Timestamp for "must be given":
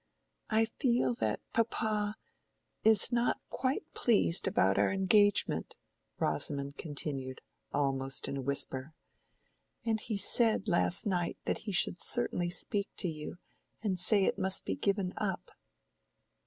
14.39-15.13